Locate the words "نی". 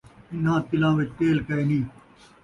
1.69-1.79